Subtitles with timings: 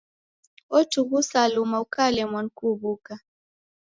[0.77, 3.15] Otughusa luma ukalemwa ni kuw'uka.